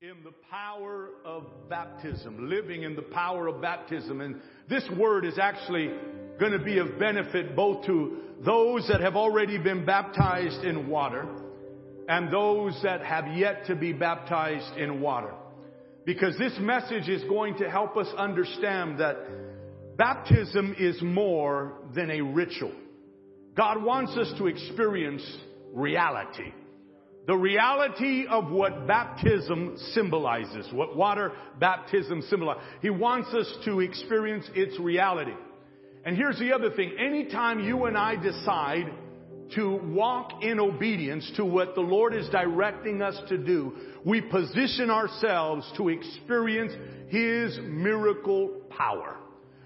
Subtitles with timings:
[0.00, 4.20] in the power of baptism, living in the power of baptism.
[4.20, 5.90] And this word is actually
[6.38, 11.26] going to be of benefit both to those that have already been baptized in water
[12.08, 15.34] and those that have yet to be baptized in water.
[16.04, 19.16] Because this message is going to help us understand that
[19.96, 22.72] baptism is more than a ritual.
[23.56, 25.26] God wants us to experience
[25.72, 26.52] reality
[27.28, 32.62] the reality of what baptism symbolizes, what water baptism symbolizes.
[32.80, 35.34] He wants us to experience its reality.
[36.06, 36.96] And here's the other thing.
[36.98, 38.90] Anytime you and I decide
[39.56, 43.74] to walk in obedience to what the Lord is directing us to do,
[44.06, 46.72] we position ourselves to experience
[47.08, 49.18] His miracle power.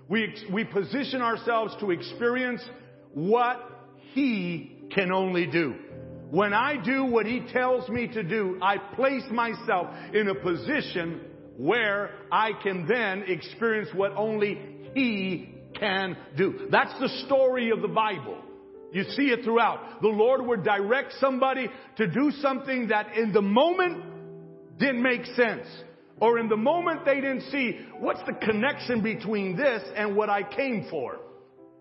[0.09, 2.61] We, we position ourselves to experience
[3.15, 3.61] what
[4.15, 5.77] He can only do.
[6.33, 11.21] When I do what He tells me to do, I place myself in a position
[11.59, 14.59] where I can then experience what only
[14.95, 16.69] He can do.
[16.71, 18.39] That's the story of the Bible.
[18.93, 20.01] You see it throughout.
[20.01, 25.67] The Lord would direct somebody to do something that in the moment didn't make sense.
[26.19, 30.45] Or in the moment they didn't see what's the connection between this and what I
[30.45, 31.19] came for.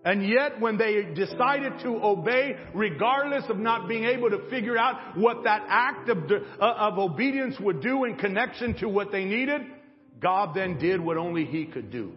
[0.04, 5.16] And yet, when they decided to obey, regardless of not being able to figure out
[5.16, 9.62] what that act of, uh, of obedience would do in connection to what they needed,
[10.18, 12.12] God then did what only He could do.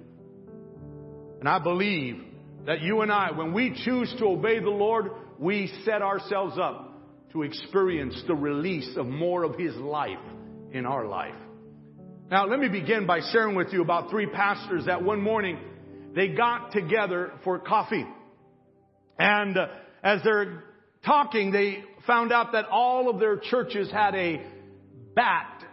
[1.40, 2.24] And I believe
[2.66, 6.92] that you and I, when we choose to obey the Lord, we set ourselves up
[7.34, 10.18] to experience the release of more of His life
[10.72, 11.36] in our life.
[12.32, 15.60] Now, let me begin by sharing with you about three pastors that one morning
[16.16, 18.06] they got together for coffee.
[19.20, 19.68] And uh,
[20.02, 20.64] as they're
[21.06, 24.42] talking, they found out that all of their churches had a
[25.14, 25.64] bat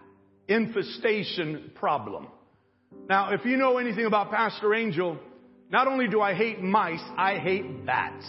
[0.49, 2.27] infestation problem.
[3.09, 5.19] Now, if you know anything about Pastor Angel,
[5.71, 8.27] not only do I hate mice, I hate bats.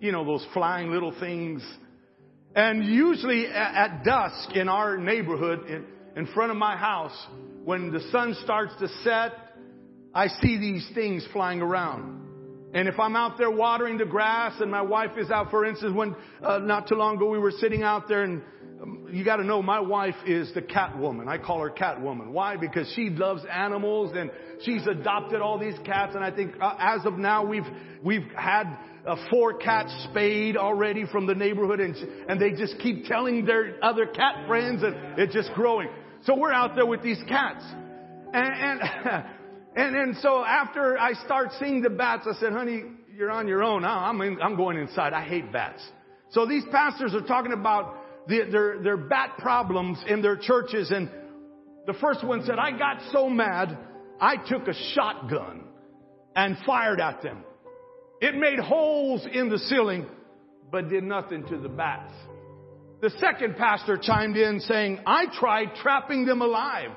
[0.00, 1.62] You know, those flying little things.
[2.54, 5.84] And usually at dusk in our neighborhood, in,
[6.16, 7.16] in front of my house,
[7.64, 9.32] when the sun starts to set
[10.16, 12.70] I see these things flying around.
[12.72, 15.94] And if I'm out there watering the grass and my wife is out, for instance,
[15.94, 18.40] when uh, not too long ago we were sitting out there and
[18.80, 21.28] um, you got to know my wife is the cat woman.
[21.28, 22.32] I call her cat woman.
[22.32, 22.56] Why?
[22.56, 24.30] Because she loves animals and
[24.62, 26.14] she's adopted all these cats.
[26.14, 27.66] And I think uh, as of now we've
[28.02, 28.74] we've had
[29.28, 34.06] four cats spayed already from the neighborhood, and and they just keep telling their other
[34.06, 35.88] cat friends, and it's just growing.
[36.24, 37.64] So we're out there with these cats,
[38.32, 38.80] and.
[38.80, 39.24] and
[39.76, 43.62] And, and so after I start seeing the bats, I said, honey, you're on your
[43.62, 43.84] own.
[43.84, 45.12] I'm, in, I'm going inside.
[45.12, 45.82] I hate bats.
[46.30, 47.94] So these pastors are talking about
[48.26, 50.90] the, their, their bat problems in their churches.
[50.90, 51.10] And
[51.86, 53.76] the first one said, I got so mad,
[54.18, 55.64] I took a shotgun
[56.34, 57.44] and fired at them.
[58.20, 60.06] It made holes in the ceiling,
[60.72, 62.12] but did nothing to the bats.
[63.02, 66.92] The second pastor chimed in saying, I tried trapping them alive.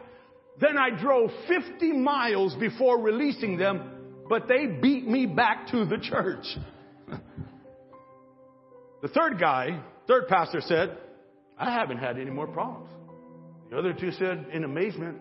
[0.60, 5.98] Then I drove 50 miles before releasing them, but they beat me back to the
[5.98, 6.46] church.
[9.02, 10.98] the third guy, third pastor said,
[11.58, 12.90] I haven't had any more problems.
[13.70, 15.20] The other two said in amazement,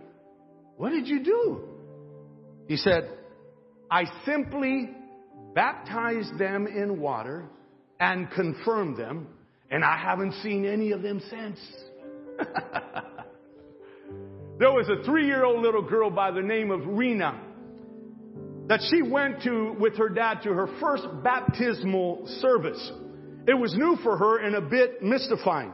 [0.77, 1.69] What did you do?
[2.67, 3.09] He said,
[3.91, 4.91] I simply
[5.55, 7.47] baptized them in water
[8.01, 9.29] and confirmed them,
[9.71, 11.59] and I haven't seen any of them since.
[14.59, 17.41] There was a three year old little girl by the name of Rena
[18.67, 22.93] that she went to with her dad to her first baptismal service.
[23.47, 25.73] It was new for her and a bit mystifying.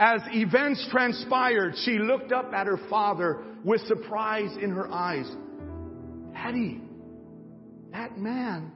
[0.00, 5.30] As events transpired, she looked up at her father with surprise in her eyes.
[6.32, 6.80] Daddy,
[7.92, 8.72] that man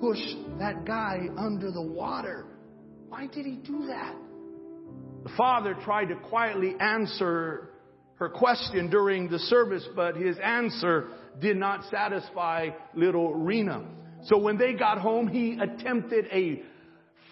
[0.00, 2.46] pushed that guy under the water.
[3.08, 4.14] Why did he do that?
[5.22, 7.73] The father tried to quietly answer
[8.16, 11.08] her question during the service, but his answer
[11.40, 13.84] did not satisfy little Rena.
[14.24, 16.62] So when they got home, he attempted a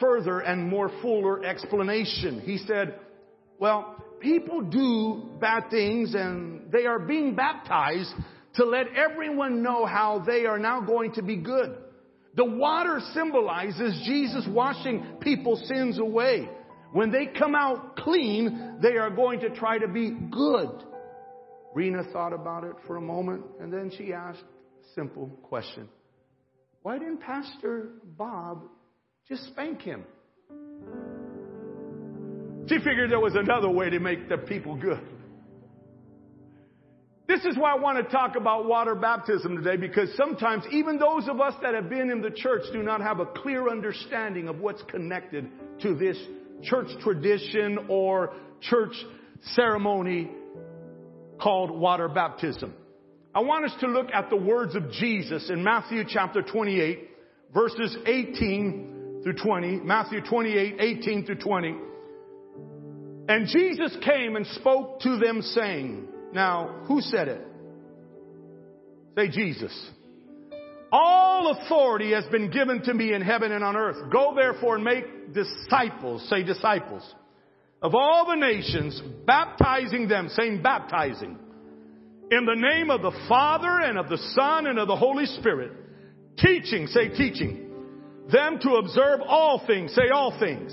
[0.01, 2.41] further and more fuller explanation.
[2.41, 2.99] He said,
[3.59, 8.12] well, people do bad things and they are being baptized
[8.55, 11.77] to let everyone know how they are now going to be good.
[12.35, 16.49] The water symbolizes Jesus washing people's sins away.
[16.93, 20.85] When they come out clean, they are going to try to be good.
[21.75, 25.89] Rena thought about it for a moment and then she asked a simple question.
[26.83, 28.65] Why didn't Pastor Bob
[29.29, 30.05] just spank him?
[32.69, 35.00] She figured there was another way to make the people good.
[37.27, 41.29] This is why I want to talk about water baptism today because sometimes even those
[41.29, 44.59] of us that have been in the church do not have a clear understanding of
[44.59, 45.49] what's connected
[45.81, 46.19] to this
[46.62, 48.94] church tradition or church
[49.55, 50.31] ceremony
[51.41, 52.75] called water baptism.
[53.35, 57.09] I want us to look at the words of Jesus in Matthew chapter 28
[57.53, 59.81] verses 18 through 20.
[59.81, 61.75] Matthew 28, 18 through 20.
[63.29, 67.47] And Jesus came and spoke to them saying, now, who said it?
[69.17, 69.91] Say Jesus.
[70.93, 74.12] All authority has been given to me in heaven and on earth.
[74.12, 77.03] Go therefore and make disciples, say disciples,
[77.81, 81.39] of all the nations, baptizing them, saying baptizing,
[82.31, 85.73] in the name of the Father and of the Son and of the Holy Spirit,
[86.37, 87.71] teaching, say teaching,
[88.31, 90.73] them to observe all things, say all things,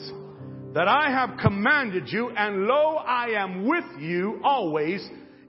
[0.74, 5.02] that I have commanded you, and lo, I am with you always,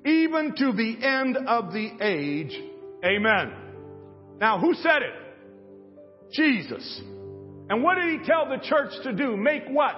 [0.06, 2.58] even to the end of the age.
[3.05, 3.59] Amen.
[4.40, 6.32] Now, who said it?
[6.32, 7.02] Jesus.
[7.69, 9.37] And what did he tell the church to do?
[9.37, 9.94] Make what?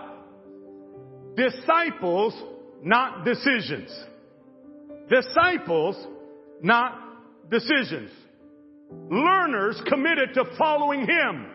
[1.36, 2.34] Disciples,
[2.82, 3.90] not decisions.
[5.08, 5.96] Disciples,
[6.60, 6.98] not
[7.50, 8.10] decisions.
[9.10, 11.46] Learners committed to following him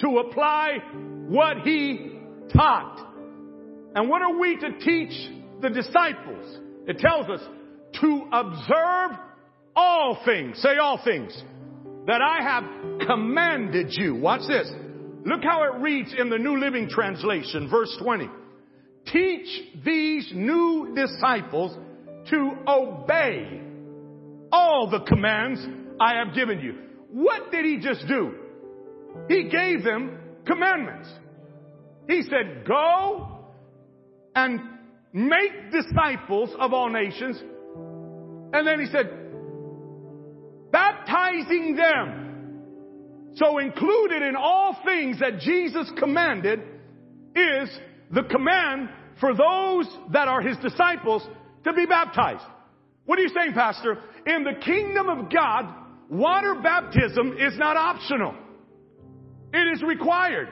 [0.00, 0.78] to apply
[1.28, 2.18] what he
[2.52, 3.08] taught.
[3.94, 5.30] And what are we to teach
[5.60, 6.58] the disciples?
[6.86, 7.40] It tells us
[8.00, 9.18] to observe
[9.76, 10.60] all things.
[10.60, 11.42] Say all things.
[12.06, 12.64] That I have
[13.06, 14.16] commanded you.
[14.16, 14.70] Watch this.
[15.24, 18.28] Look how it reads in the New Living Translation, verse 20.
[19.06, 21.76] Teach these new disciples
[22.30, 23.60] to obey
[24.50, 25.60] all the commands
[26.00, 26.74] I have given you.
[27.10, 28.34] What did he just do?
[29.28, 31.08] He gave them commandments.
[32.08, 33.46] He said, go
[34.34, 34.60] and
[35.12, 37.40] make disciples of all nations.
[38.54, 39.21] And then he said,
[41.22, 42.18] baptizing them.
[43.36, 46.60] So included in all things that Jesus commanded
[47.34, 47.70] is
[48.10, 48.90] the command
[49.20, 51.26] for those that are his disciples
[51.64, 52.44] to be baptized.
[53.06, 53.98] What are you saying, Pastor?
[54.26, 55.74] In the kingdom of God,
[56.10, 58.34] water baptism is not optional.
[59.54, 60.48] It is required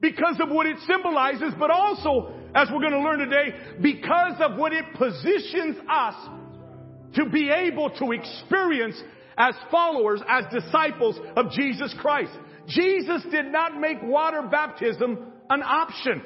[0.00, 4.56] because of what it symbolizes, but also, as we're going to learn today, because of
[4.58, 6.14] what it positions us
[7.14, 8.96] to be able to experience
[9.38, 12.32] as followers, as disciples of Jesus Christ.
[12.66, 15.18] Jesus did not make water baptism
[15.48, 16.22] an option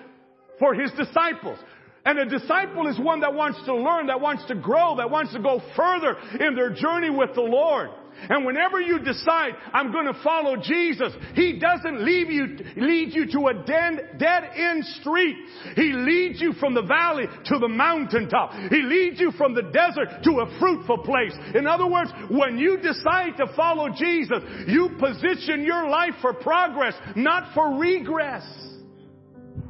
[0.59, 1.59] for his disciples.
[2.05, 5.33] And a disciple is one that wants to learn, that wants to grow, that wants
[5.35, 7.91] to go further in their journey with the Lord.
[8.29, 13.31] And whenever you decide, I'm going to follow Jesus, He doesn't leave you, lead you
[13.33, 15.37] to a dead, dead end street.
[15.77, 18.53] He leads you from the valley to the mountaintop.
[18.71, 21.33] He leads you from the desert to a fruitful place.
[21.55, 26.95] In other words, when you decide to follow Jesus, you position your life for progress,
[27.17, 28.45] not for regress.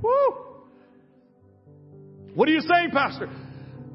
[0.02, 0.42] Woo!
[2.34, 3.28] What are you saying, Pastor?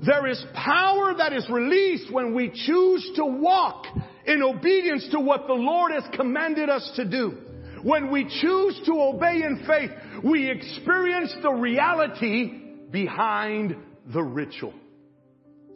[0.06, 3.86] There is power that is released when we choose to walk
[4.28, 7.38] in obedience to what the Lord has commanded us to do.
[7.82, 9.92] When we choose to obey in faith,
[10.24, 12.48] we experience the reality
[12.92, 13.76] behind
[14.14, 14.74] the ritual.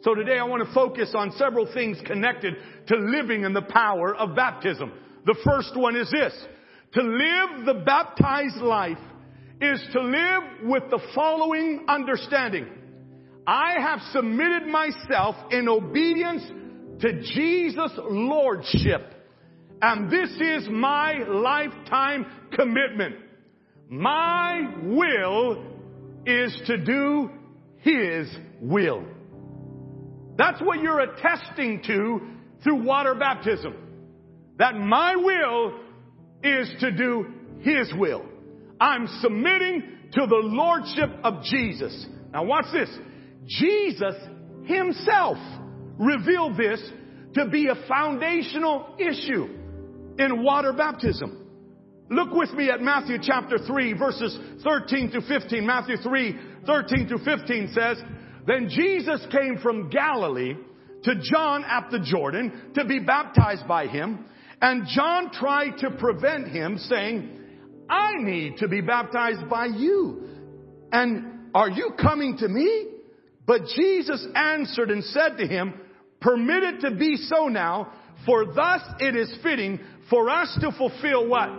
[0.02, 2.54] So today I want to focus on several things connected
[2.88, 4.92] to living in the power of baptism.
[5.24, 6.34] The first one is this.
[6.94, 8.98] To live the baptized life
[9.60, 12.66] is to live with the following understanding.
[13.46, 16.42] I have submitted myself in obedience
[17.02, 19.14] to Jesus' Lordship.
[19.82, 23.16] And this is my lifetime commitment.
[23.88, 25.64] My will
[26.24, 27.30] is to do
[27.78, 28.28] His
[28.60, 29.04] will.
[30.38, 32.20] That's what you're attesting to
[32.62, 33.74] through water baptism.
[34.58, 35.80] That my will
[36.44, 37.26] is to do
[37.60, 38.24] His will.
[38.80, 39.82] I'm submitting
[40.12, 42.06] to the Lordship of Jesus.
[42.32, 42.88] Now watch this.
[43.46, 44.14] Jesus
[44.64, 45.38] Himself
[46.02, 46.82] revealed this
[47.34, 49.44] to be a foundational issue
[50.18, 51.38] in water baptism.
[52.10, 55.66] Look with me at Matthew chapter 3 verses 13 to 15.
[55.66, 58.02] Matthew 3, 13 to 15 says,
[58.46, 60.54] Then Jesus came from Galilee
[61.04, 64.26] to John at the Jordan to be baptized by him.
[64.60, 67.38] And John tried to prevent him saying,
[67.88, 70.28] I need to be baptized by you.
[70.92, 72.88] And are you coming to me?
[73.46, 75.74] But Jesus answered and said to him,
[76.22, 77.92] Permit it to be so now,
[78.24, 81.50] for thus it is fitting for us to fulfill what?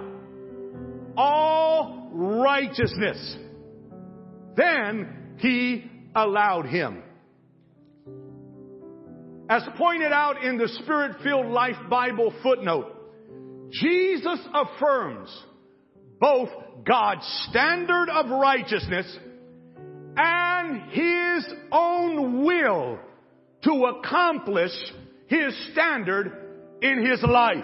[1.18, 3.38] All righteousness.
[4.56, 7.04] Then he allowed him.
[9.50, 12.92] as pointed out in the Spirit filled Life Bible footnote,
[13.72, 15.30] Jesus affirms
[16.20, 16.50] both
[16.86, 19.18] God's standard of righteousness
[20.16, 23.00] and His own will
[23.64, 24.72] to accomplish
[25.28, 26.32] His standard
[26.82, 27.64] in His life.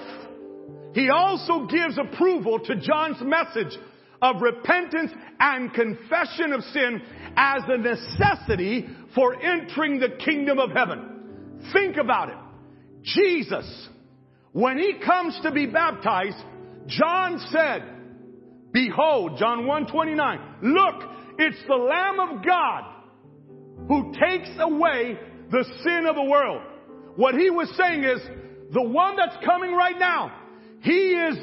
[0.93, 3.77] He also gives approval to John's message
[4.21, 7.01] of repentance and confession of sin
[7.35, 11.59] as a necessity for entering the kingdom of heaven.
[11.73, 12.35] Think about it.
[13.03, 13.89] Jesus,
[14.51, 16.37] when he comes to be baptized,
[16.87, 17.83] John said,
[18.71, 21.03] Behold, John 129, look,
[21.37, 22.83] it's the Lamb of God
[23.87, 25.17] who takes away
[25.51, 26.61] the sin of the world.
[27.15, 28.19] What he was saying is,
[28.73, 30.31] the one that's coming right now,
[30.81, 31.35] he is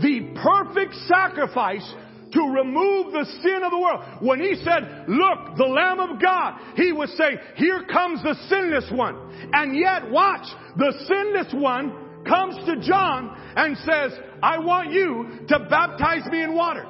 [0.00, 1.86] the perfect sacrifice
[2.32, 4.04] to remove the sin of the world.
[4.20, 8.90] When he said, look, the Lamb of God, he was saying, here comes the sinless
[8.92, 9.50] one.
[9.52, 10.46] And yet, watch,
[10.76, 14.12] the sinless one comes to John and says,
[14.42, 16.86] I want you to baptize me in water.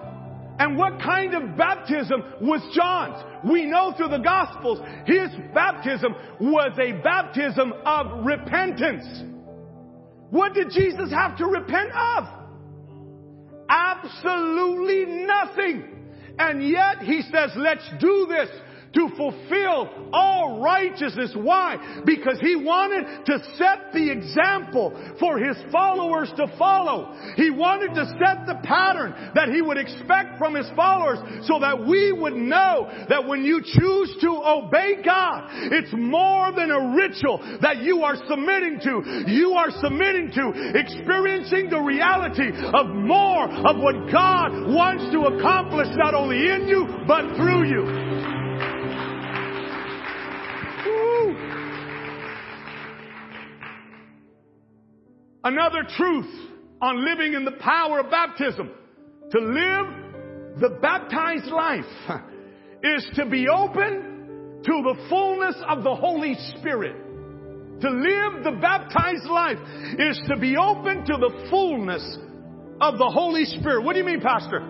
[0.59, 3.23] And what kind of baptism was John's?
[3.49, 9.05] We know through the Gospels, his baptism was a baptism of repentance.
[10.31, 12.25] What did Jesus have to repent of?
[13.69, 15.85] Absolutely nothing.
[16.39, 18.49] And yet he says, let's do this
[18.95, 21.33] to fulfill all righteousness.
[21.35, 22.03] Why?
[22.05, 27.15] Because he wanted to set the example for his followers to follow.
[27.37, 31.87] He wanted to set the pattern that he would expect from his followers so that
[31.87, 37.39] we would know that when you choose to obey God, it's more than a ritual
[37.61, 39.25] that you are submitting to.
[39.31, 45.89] You are submitting to experiencing the reality of more of what God wants to accomplish
[45.97, 48.38] not only in you, but through you.
[55.45, 56.31] Another truth
[56.81, 58.71] on living in the power of baptism.
[59.31, 61.85] To live the baptized life
[62.83, 66.97] is to be open to the fullness of the Holy Spirit.
[67.81, 69.59] To live the baptized life
[69.99, 72.19] is to be open to the fullness
[72.81, 73.85] of the Holy Spirit.
[73.85, 74.61] What do you mean, Pastor?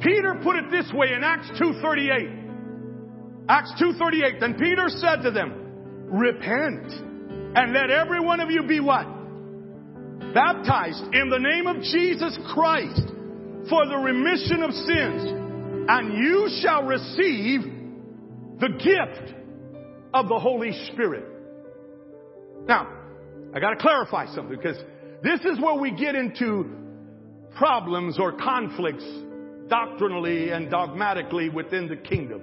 [0.00, 3.46] Peter put it this way in Acts 2.38.
[3.48, 4.40] Acts 2.38.
[4.40, 5.54] Then Peter said to them,
[6.10, 6.92] repent
[7.56, 9.06] and let every one of you be what?
[10.34, 13.02] Baptized in the name of Jesus Christ
[13.70, 17.62] for the remission of sins, and you shall receive
[18.58, 19.34] the gift
[20.12, 21.24] of the Holy Spirit.
[22.66, 22.88] Now,
[23.54, 24.76] I gotta clarify something because
[25.22, 26.68] this is where we get into
[27.56, 29.04] problems or conflicts
[29.68, 32.42] doctrinally and dogmatically within the kingdom.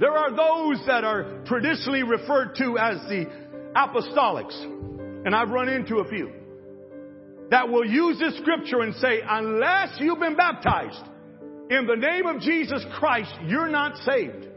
[0.00, 3.26] There are those that are traditionally referred to as the
[3.74, 4.58] apostolics,
[5.26, 6.32] and I've run into a few
[7.50, 11.02] that will use this scripture and say, unless you've been baptized
[11.70, 14.48] in the name of Jesus Christ, you're not saved.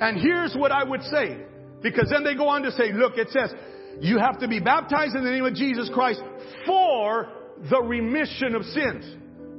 [0.00, 1.38] And here's what I would say,
[1.82, 3.52] because then they go on to say, look, it says,
[4.00, 6.20] you have to be baptized in the name of Jesus Christ
[6.66, 7.28] for
[7.70, 9.04] the remission of sins.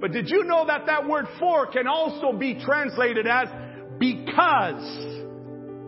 [0.02, 3.48] But did you know that that word for can also be translated as
[3.98, 5.16] because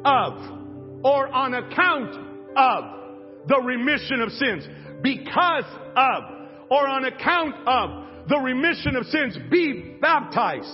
[0.05, 2.15] of or on account
[2.55, 4.67] of the remission of sins?
[5.01, 6.23] Because of
[6.69, 10.71] or on account of the remission of sins, be baptized.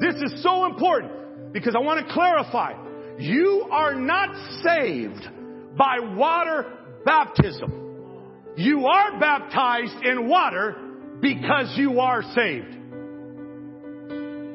[0.00, 2.72] This is so important because I want to clarify.
[3.18, 5.28] You are not saved
[5.76, 6.66] by water
[7.04, 8.54] baptism.
[8.56, 10.76] You are baptized in water
[11.20, 12.72] because you are saved.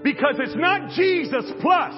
[0.04, 1.94] Because it's not Jesus plus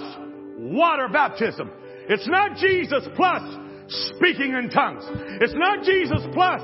[0.58, 1.72] water baptism.
[2.10, 3.42] It's not Jesus plus
[3.88, 5.04] speaking in tongues.
[5.42, 6.62] It's not Jesus plus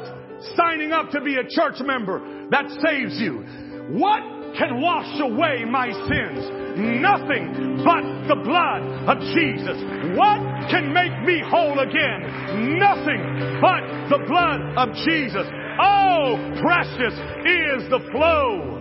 [0.56, 3.44] signing up to be a church member that saves you.
[3.92, 4.22] What
[4.58, 6.46] can wash away my sins?
[6.78, 9.78] Nothing but the blood of Jesus.
[10.16, 10.40] What
[10.72, 12.80] can make me whole again?
[12.80, 15.46] Nothing but the blood of Jesus.
[15.82, 17.14] Oh, precious
[17.46, 18.78] is the flow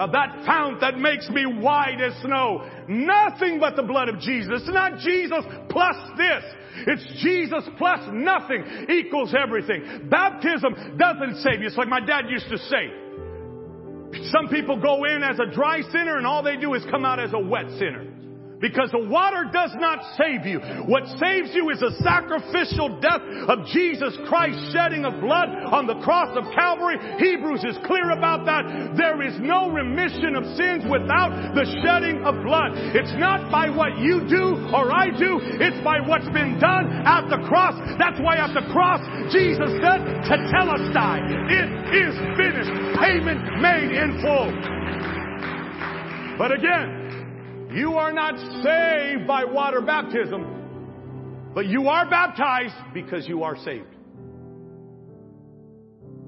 [0.00, 2.66] of that fount that makes me white as snow.
[2.88, 4.62] Nothing but the blood of Jesus.
[4.62, 6.42] It's not Jesus plus this.
[6.86, 10.08] It's Jesus plus nothing equals everything.
[10.08, 11.66] Baptism doesn't save you.
[11.66, 12.88] It's like my dad used to say.
[14.32, 17.20] Some people go in as a dry sinner and all they do is come out
[17.20, 18.06] as a wet sinner.
[18.60, 20.60] Because the water does not save you.
[20.84, 25.96] What saves you is the sacrificial death of Jesus Christ shedding of blood on the
[26.04, 27.00] cross of Calvary.
[27.16, 29.00] Hebrews is clear about that.
[29.00, 32.76] There is no remission of sins without the shedding of blood.
[32.92, 35.40] It's not by what you do or I do.
[35.56, 37.72] It's by what's been done at the cross.
[37.96, 39.00] That's why at the cross,
[39.32, 41.48] Jesus said, to tetelestai.
[41.48, 42.72] It is finished.
[43.00, 44.52] Payment made in full.
[46.36, 46.99] But again,
[47.72, 53.86] you are not saved by water baptism, but you are baptized because you are saved.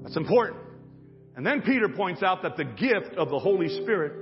[0.03, 0.59] That's important.
[1.35, 4.13] And then Peter points out that the gift of the Holy Spirit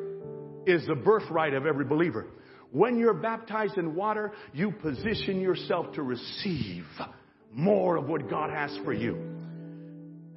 [0.65, 2.27] is the birthright of every believer.
[2.71, 6.85] When you're baptized in water, you position yourself to receive
[7.51, 9.15] more of what God has for you.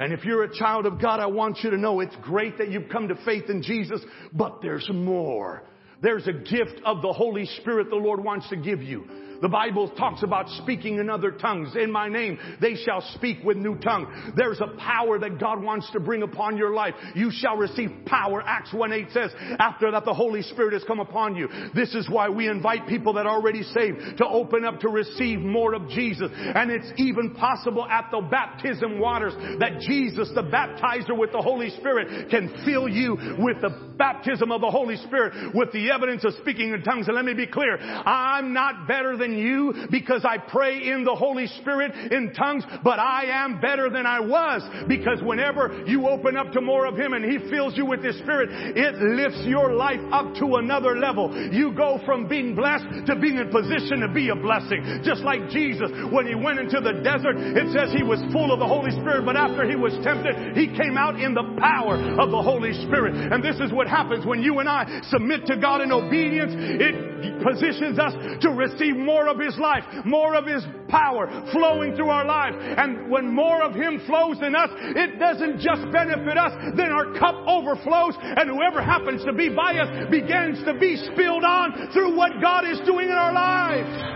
[0.00, 2.71] And if you're a child of God, I want you to know it's great that
[2.71, 4.00] you've come to faith in Jesus,
[4.33, 5.62] but there's more.
[6.03, 9.34] There's a gift of the Holy Spirit the Lord wants to give you.
[9.43, 11.75] The Bible talks about speaking in other tongues.
[11.76, 14.33] In my name, they shall speak with new tongue.
[14.37, 16.95] There's a power that God wants to bring upon your life.
[17.14, 18.43] You shall receive power.
[18.43, 21.49] Acts 1 8 says, after that the Holy Spirit has come upon you.
[21.75, 25.41] This is why we invite people that are already saved to open up to receive
[25.41, 26.31] more of Jesus.
[26.33, 31.71] And it's even possible at the baptism waters that Jesus, the baptizer with the Holy
[31.71, 36.35] Spirit, can fill you with the baptism of the Holy Spirit with the evidence of
[36.41, 37.07] speaking in tongues.
[37.07, 37.76] And let me be clear.
[37.79, 42.99] I'm not better than you because I pray in the Holy Spirit in tongues, but
[42.99, 47.12] I am better than I was because whenever you open up to more of Him
[47.12, 51.33] and He fills you with His Spirit, it lifts your life up to another level.
[51.52, 55.02] You go from being blessed to being in position to be a blessing.
[55.04, 58.59] Just like Jesus, when He went into the desert, it says He was full of
[58.59, 62.31] the Holy Spirit, but after He was tempted, He came out in the power of
[62.31, 63.14] the Holy Spirit.
[63.14, 66.52] And this is what happens when you and I submit to God in obedience.
[66.54, 72.11] It positions us to receive more of His life, more of His power flowing through
[72.11, 72.57] our lives.
[72.61, 77.12] And when more of Him flows in us, it doesn't just benefit us, then our
[77.19, 82.16] cup overflows and whoever happens to be by us begins to be spilled on through
[82.16, 84.14] what God is doing in our lives.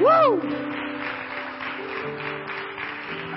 [0.00, 0.67] Woo!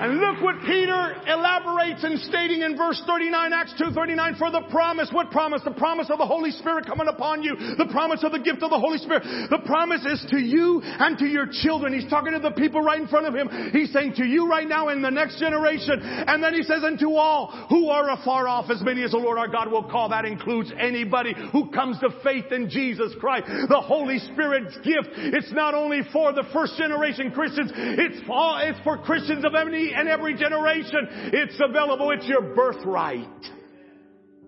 [0.02, 5.08] And look what Peter elaborates in stating in verse 39, Acts 2.39, for the promise.
[5.12, 5.62] What promise?
[5.64, 7.54] The promise of the Holy Spirit coming upon you.
[7.54, 9.22] The promise of the gift of the Holy Spirit.
[9.22, 11.94] The promise is to you and to your children.
[11.94, 13.46] He's talking to the people right in front of him.
[13.70, 16.00] He's saying to you right now and the next generation.
[16.02, 19.18] And then he says, and to all who are afar off, as many as the
[19.18, 20.08] Lord our God will call.
[20.08, 23.46] That includes anybody who comes to faith in Jesus Christ.
[23.46, 25.14] The Holy Spirit's gift.
[25.14, 27.70] It's not only for the first generation Christians.
[27.72, 31.08] It's for, it's for Christians of any and every generation.
[31.32, 32.10] It's available.
[32.10, 33.28] It's your birthright.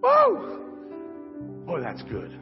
[0.02, 1.64] Woo!
[1.66, 2.38] Boy, that's good.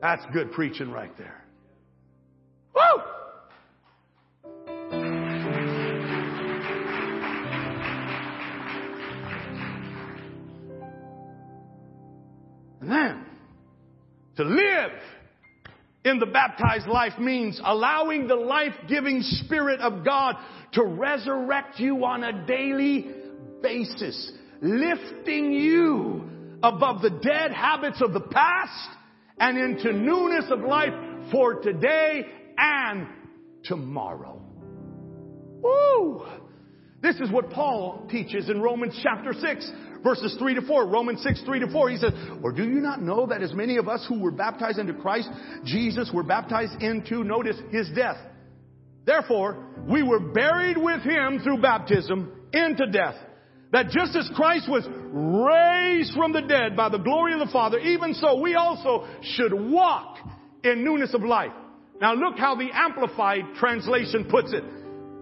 [0.00, 1.44] That's good preaching right there.
[2.74, 3.02] Woo!
[12.80, 13.26] And then,
[14.36, 14.92] to live
[16.04, 20.36] in the baptized life means allowing the life-giving Spirit of God
[20.72, 23.10] to resurrect you on a daily
[23.62, 24.32] basis,
[24.62, 26.30] lifting you
[26.62, 28.88] above the dead habits of the past
[29.38, 30.92] and into newness of life
[31.30, 32.24] for today
[32.56, 33.06] and
[33.64, 34.40] tomorrow.
[35.62, 36.26] Woo!
[37.02, 40.86] This is what Paul teaches in Romans chapter 6, verses 3 to 4.
[40.86, 41.90] Romans 6, 3 to 4.
[41.90, 44.78] He says, Or do you not know that as many of us who were baptized
[44.78, 45.28] into Christ
[45.64, 48.16] Jesus were baptized into, notice, his death?
[49.06, 53.16] Therefore, we were buried with him through baptism into death.
[53.72, 57.78] That just as Christ was raised from the dead by the glory of the Father,
[57.78, 60.16] even so we also should walk
[60.64, 61.52] in newness of life.
[62.00, 64.64] Now look how the Amplified translation puts it.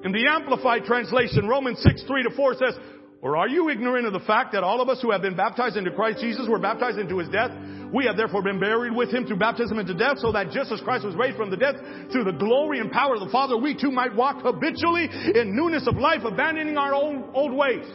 [0.05, 2.75] In the Amplified translation, Romans 6, 3 to 4 says,
[3.21, 5.77] Or are you ignorant of the fact that all of us who have been baptized
[5.77, 7.51] into Christ Jesus were baptized into his death?
[7.93, 10.81] We have therefore been buried with him through baptism into death, so that just as
[10.83, 11.75] Christ was raised from the dead
[12.13, 15.87] through the glory and power of the Father, we too might walk habitually in newness
[15.89, 17.87] of life, abandoning our own old ways.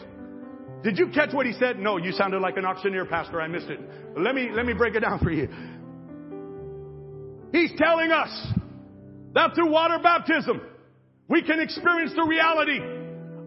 [0.83, 1.79] Did you catch what he said?
[1.79, 3.39] No, you sounded like an auctioneer pastor.
[3.39, 3.79] I missed it.
[4.17, 5.47] let me, let me break it down for you.
[7.53, 8.47] He's telling us
[9.33, 10.59] that through water baptism,
[11.29, 12.79] we can experience the reality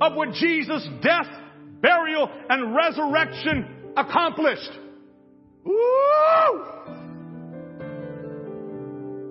[0.01, 1.27] of what Jesus' death,
[1.87, 4.71] burial, and resurrection accomplished.
[5.65, 5.75] Woo!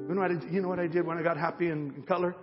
[0.07, 2.35] You know, what I, you know what I did when I got happy in, Cutler?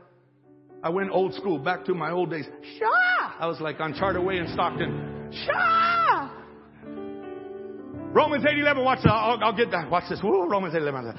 [0.82, 2.44] I went old school, back to my old days.
[2.78, 3.34] Shah!
[3.38, 5.30] I was like on Charter Way in Stockton.
[5.46, 6.30] Shah!
[8.12, 9.10] Romans 8, 11, watch that.
[9.10, 9.88] I'll, I'll get that.
[9.90, 10.20] Watch this.
[10.22, 11.18] Woo, Romans 8, 11.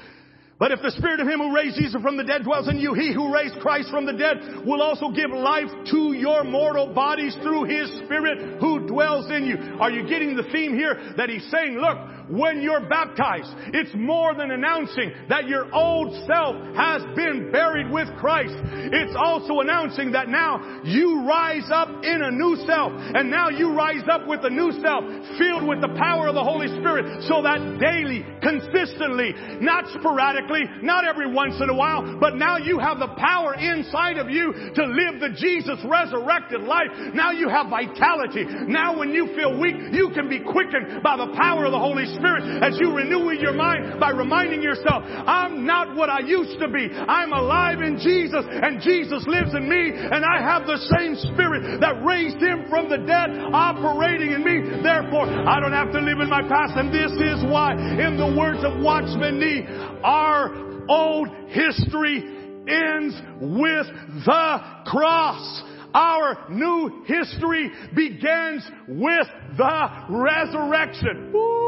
[0.64, 2.94] But if the spirit of him who raised Jesus from the dead dwells in you,
[2.94, 7.36] he who raised Christ from the dead will also give life to your mortal bodies
[7.42, 9.58] through his spirit who dwells in you.
[9.78, 14.34] Are you getting the theme here that he's saying, look, when you're baptized, it's more
[14.34, 18.54] than announcing that your old self has been buried with Christ.
[18.92, 23.72] It's also announcing that now you rise up in a new self and now you
[23.72, 25.04] rise up with a new self
[25.36, 31.04] filled with the power of the Holy Spirit so that daily, consistently, not sporadically, not
[31.04, 34.84] every once in a while, but now you have the power inside of you to
[34.84, 36.88] live the Jesus resurrected life.
[37.12, 38.44] Now you have vitality.
[38.68, 42.06] Now when you feel weak, you can be quickened by the power of the Holy
[42.16, 46.68] Spirit as you renew your mind by reminding yourself, I'm not what I used to
[46.68, 46.88] be.
[46.92, 51.80] I'm alive in Jesus and Jesus lives in me and I have the same spirit
[51.80, 54.82] that raised him from the dead operating in me.
[54.82, 58.34] Therefore, I don't have to live in my past and this is why in the
[58.36, 59.66] words of Watchman Nee,
[60.02, 62.22] our old history
[62.68, 63.86] ends with
[64.24, 65.62] the cross.
[65.94, 71.30] Our new history begins with the resurrection.
[71.32, 71.63] Woo!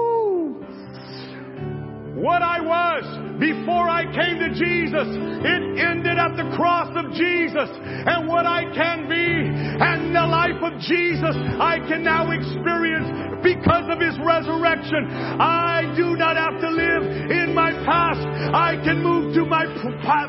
[2.17, 3.05] What I was
[3.37, 7.69] before I came to Jesus, it ended at the cross of Jesus.
[7.77, 13.85] And what I can be and the life of Jesus, I can now experience because
[13.93, 15.13] of His resurrection.
[15.13, 17.05] I do not have to live
[17.37, 18.25] in my past.
[18.25, 19.69] I can move to my,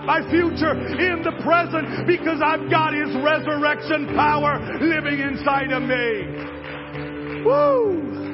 [0.04, 7.48] my future in the present because I've got His resurrection power living inside of me.
[7.48, 8.27] Woo!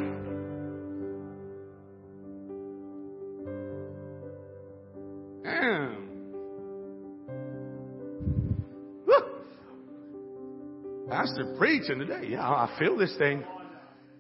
[11.24, 12.28] Pastor preaching today.
[12.32, 13.46] Yeah, I feel this thing.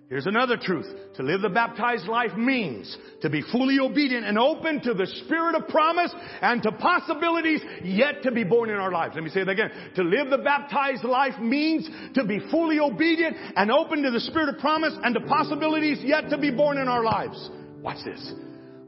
[0.07, 0.85] Here's another truth.
[1.17, 5.53] To live the baptized life means to be fully obedient and open to the spirit
[5.55, 9.15] of promise and to possibilities yet to be born in our lives.
[9.15, 9.71] Let me say that again.
[9.95, 14.47] To live the baptized life means to be fully obedient and open to the spirit
[14.47, 17.49] of promise and to possibilities yet to be born in our lives.
[17.81, 18.33] Watch this.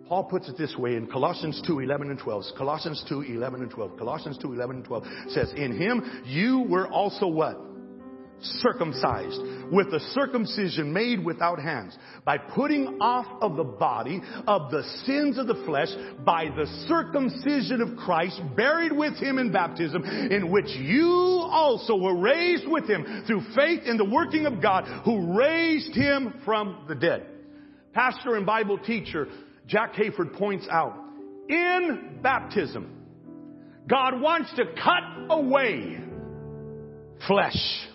[0.08, 2.44] Paul puts it this way in Colossians 2, 11 and 12.
[2.58, 3.98] Colossians 2, 11 and 12.
[3.98, 7.75] Colossians 2, 11 and 12 says, In him you were also what?
[8.42, 14.84] Circumcised with the circumcision made without hands by putting off of the body of the
[15.06, 15.90] sins of the flesh
[16.24, 22.18] by the circumcision of Christ buried with him in baptism in which you also were
[22.18, 26.96] raised with him through faith in the working of God who raised him from the
[26.96, 27.26] dead.
[27.94, 29.28] Pastor and Bible teacher
[29.68, 30.94] Jack Hayford points out
[31.50, 32.92] in baptism
[33.88, 36.00] God wants to cut away
[37.28, 37.88] flesh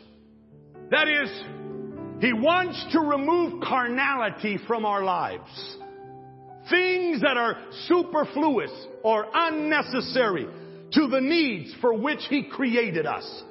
[0.90, 1.31] that is,
[2.20, 5.76] He wants to remove carnality from our lives.
[6.68, 8.70] Things that are superfluous
[9.03, 10.46] or unnecessary
[10.92, 13.42] to the needs for which He created us.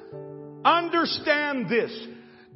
[0.64, 2.06] Understand this.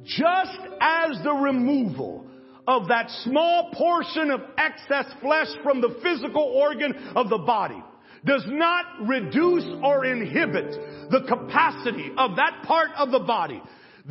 [0.03, 2.27] Just as the removal
[2.67, 7.81] of that small portion of excess flesh from the physical organ of the body
[8.23, 10.71] does not reduce or inhibit
[11.11, 13.61] the capacity of that part of the body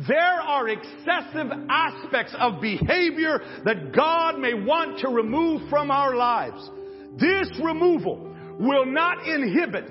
[0.07, 6.69] there are excessive aspects of behavior that God may want to remove from our lives.
[7.17, 9.85] This removal will not inhibit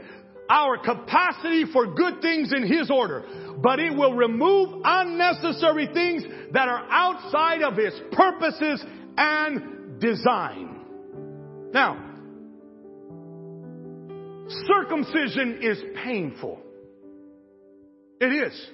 [0.50, 3.24] our capacity for good things in His order,
[3.62, 8.84] but it will remove unnecessary things that are outside of His purposes
[9.16, 10.80] and design.
[11.72, 12.10] Now,
[14.66, 16.60] circumcision is painful.
[18.20, 18.70] It is.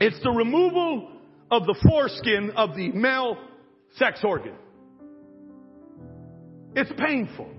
[0.00, 1.10] It's the removal
[1.50, 3.36] of the foreskin of the male
[3.96, 4.54] sex organ.
[6.74, 7.50] It's painful.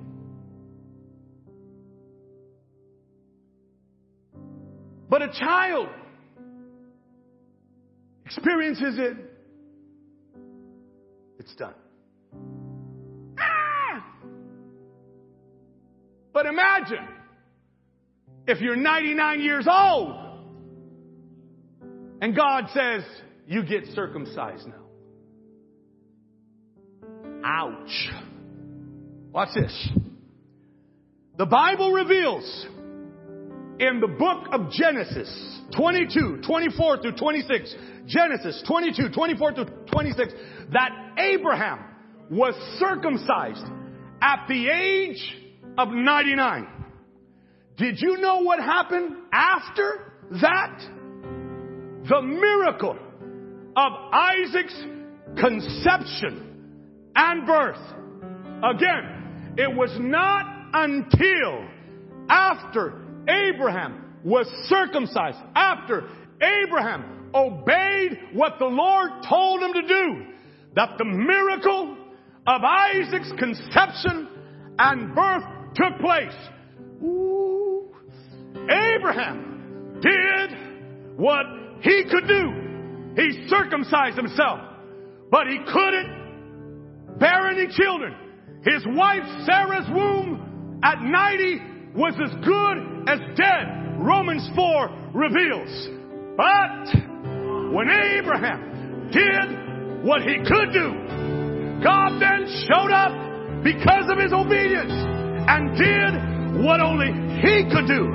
[5.07, 5.89] But a child
[8.25, 9.17] experiences it,
[11.37, 11.73] it's done.
[13.37, 14.05] Ah!
[16.33, 17.07] But imagine
[18.47, 20.30] if you're 99 years old
[22.21, 23.03] and God says,
[23.47, 24.75] you get circumcised now.
[27.43, 28.09] Ouch.
[29.31, 29.89] Watch this.
[31.37, 32.67] The Bible reveals
[33.79, 40.33] in the book of Genesis 22, 24 through 26, Genesis 22, 24 through 26,
[40.71, 41.79] that Abraham
[42.29, 43.65] was circumcised
[44.21, 45.35] at the age
[45.77, 46.67] of 99.
[47.77, 51.00] Did you know what happened after that?
[52.07, 52.97] The miracle
[53.75, 54.83] of Isaac's
[55.39, 57.79] conception and birth.
[58.63, 61.67] Again, it was not until
[62.29, 66.07] after Abraham was circumcised, after
[66.41, 70.25] Abraham obeyed what the Lord told him to do,
[70.75, 71.97] that the miracle
[72.47, 74.27] of Isaac's conception
[74.79, 75.43] and birth
[75.75, 76.35] took place.
[77.03, 77.89] Ooh.
[78.69, 80.60] Abraham did
[81.21, 81.45] what
[81.81, 83.13] he could do.
[83.15, 84.59] He circumcised himself,
[85.29, 88.15] but he couldn't bear any children.
[88.65, 91.61] His wife Sarah's womb at 90
[91.95, 93.99] was as good as dead.
[93.99, 95.89] Romans 4 reveals.
[96.37, 96.89] But
[97.69, 104.93] when Abraham did what he could do, God then showed up because of his obedience
[105.45, 107.13] and did what only
[107.45, 108.09] he could do.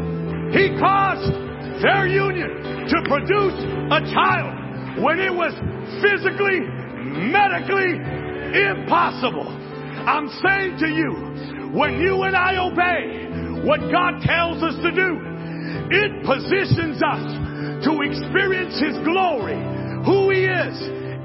[0.51, 1.46] He caused
[1.83, 3.57] their union to produce
[3.93, 5.53] a child when it was
[6.01, 6.61] physically,
[7.31, 8.01] medically
[8.57, 9.49] impossible.
[10.07, 15.19] I'm saying to you, when you and I obey what God tells us to do,
[15.91, 19.59] it positions us to experience His glory,
[20.07, 20.77] who He is,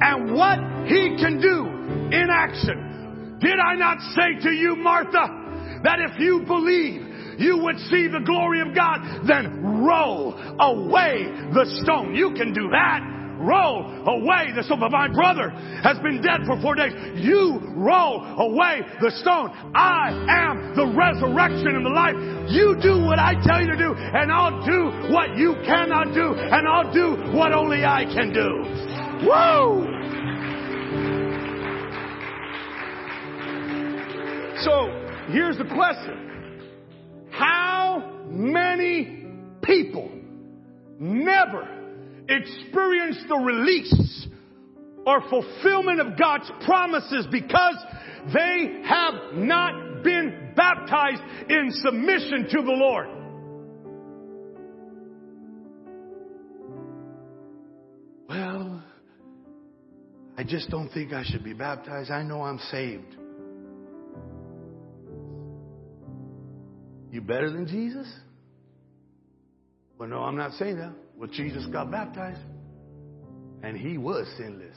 [0.01, 1.67] and what He can do
[2.12, 3.38] in action.
[3.39, 7.01] Did I not say to you, Martha, that if you believe,
[7.41, 12.15] you would see the glory of God, then roll away the stone.
[12.15, 14.80] You can do that roll away the stone.
[14.80, 15.49] But my brother
[15.84, 16.93] has been dead for four days.
[17.15, 19.49] You roll away the stone.
[19.73, 22.15] I am the resurrection and the life.
[22.49, 26.34] You do what I tell you to do, and I'll do what you cannot do,
[26.38, 28.62] and I'll do what only I can do.
[29.25, 30.01] Woo!
[34.63, 36.32] So, here's the question.
[38.32, 39.26] Many
[39.62, 40.10] people
[41.00, 41.67] never
[42.30, 44.28] experience the release
[45.06, 47.76] or fulfillment of God's promises because
[48.34, 53.08] they have not been baptized in submission to the Lord.
[58.30, 58.84] Well,
[60.38, 62.12] I just don't think I should be baptized.
[62.12, 63.17] I know I'm saved.
[67.21, 68.12] You better than Jesus?
[69.99, 70.91] Well, no, I'm not saying that.
[71.15, 72.41] Well, Jesus got baptized,
[73.62, 74.75] and he was sinless.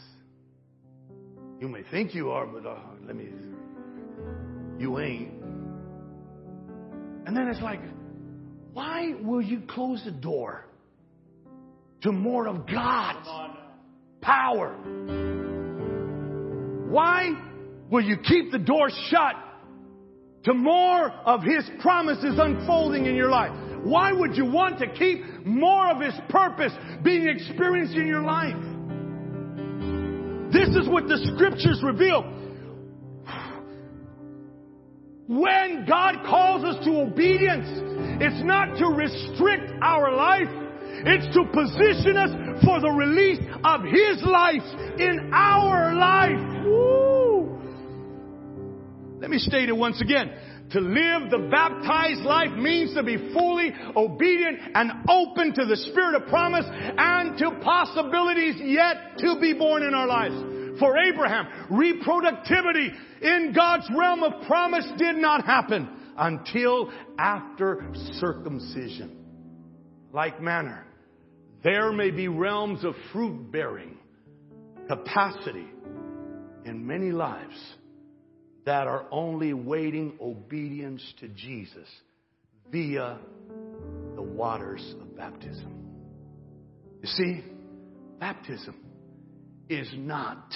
[1.59, 2.77] You may think you are, but uh,
[3.07, 3.29] let me.
[4.79, 5.43] You ain't.
[7.27, 7.81] And then it's like,
[8.75, 10.67] why will you close the door
[12.03, 13.57] to more of God's
[14.21, 14.75] power?
[16.91, 17.31] Why
[17.91, 19.35] will you keep the door shut
[20.45, 23.53] to more of His promises unfolding in your life?
[23.83, 28.57] Why would you want to keep more of His purpose being experienced in your life?
[30.53, 32.23] This is what the scriptures reveal.
[35.27, 37.67] When God calls us to obedience,
[38.21, 40.49] it's not to restrict our life,
[41.07, 44.63] it's to position us for the release of His life
[45.01, 46.65] in our life.
[46.65, 47.04] Woo!
[49.25, 50.31] Let me state it once again.
[50.73, 56.15] To live the baptized life means to be fully obedient and open to the spirit
[56.21, 60.79] of promise and to possibilities yet to be born in our lives.
[60.79, 69.25] For Abraham, reproductivity in God's realm of promise did not happen until after circumcision.
[70.13, 70.85] Like manner,
[71.63, 73.97] there may be realms of fruit bearing
[74.87, 75.69] capacity
[76.67, 77.57] in many lives
[78.65, 81.89] that are only waiting obedience to Jesus
[82.71, 83.19] via
[84.15, 85.73] the waters of baptism.
[87.03, 87.45] You see,
[88.19, 88.77] baptism
[89.69, 90.53] is not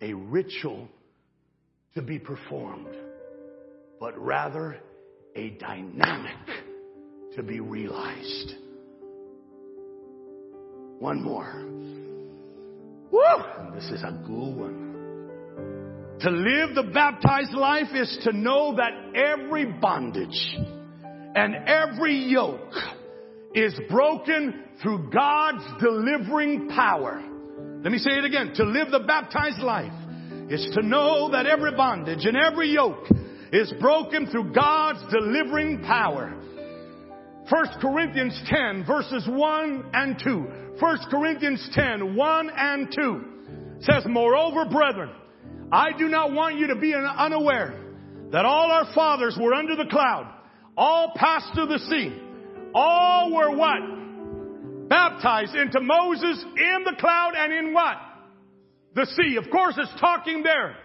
[0.00, 0.88] a ritual
[1.94, 2.94] to be performed,
[3.98, 4.78] but rather
[5.34, 6.36] a dynamic
[7.36, 8.54] to be realized.
[10.98, 11.64] One more.
[13.10, 13.74] Woo!
[13.74, 14.81] This is a good one.
[16.22, 20.56] To live the baptized life is to know that every bondage
[21.34, 22.72] and every yoke
[23.56, 27.20] is broken through God's delivering power.
[27.82, 28.52] Let me say it again.
[28.54, 29.92] To live the baptized life
[30.48, 33.08] is to know that every bondage and every yoke
[33.52, 36.40] is broken through God's delivering power.
[37.50, 40.46] 1 Corinthians 10 verses 1 and 2.
[40.78, 43.24] 1 Corinthians 10, 1 and 2
[43.80, 45.10] says, Moreover, brethren,
[45.72, 47.74] I do not want you to be unaware
[48.30, 50.30] that all our fathers were under the cloud,
[50.76, 52.14] all passed through the sea,
[52.74, 54.88] all were what?
[54.88, 57.96] Baptized into Moses in the cloud and in what?
[58.94, 59.36] The sea.
[59.36, 60.76] Of course, it's talking there